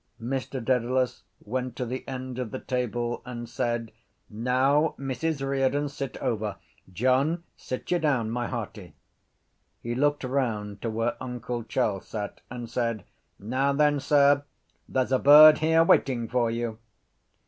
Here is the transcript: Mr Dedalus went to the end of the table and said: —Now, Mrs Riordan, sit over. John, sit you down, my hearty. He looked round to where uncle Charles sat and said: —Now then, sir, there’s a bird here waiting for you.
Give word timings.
Mr 0.19 0.53
Dedalus 0.53 1.21
went 1.45 1.75
to 1.75 1.85
the 1.85 2.03
end 2.07 2.39
of 2.39 2.49
the 2.49 2.57
table 2.57 3.21
and 3.23 3.47
said: 3.47 3.91
—Now, 4.31 4.95
Mrs 4.97 5.47
Riordan, 5.47 5.89
sit 5.89 6.17
over. 6.17 6.55
John, 6.91 7.43
sit 7.55 7.91
you 7.91 7.99
down, 7.99 8.31
my 8.31 8.47
hearty. 8.47 8.95
He 9.83 9.93
looked 9.93 10.23
round 10.23 10.81
to 10.81 10.89
where 10.89 11.15
uncle 11.21 11.61
Charles 11.63 12.07
sat 12.07 12.41
and 12.49 12.67
said: 12.67 13.03
—Now 13.37 13.73
then, 13.73 13.99
sir, 13.99 14.43
there’s 14.89 15.11
a 15.11 15.19
bird 15.19 15.59
here 15.59 15.83
waiting 15.83 16.27
for 16.27 16.49
you. 16.49 16.79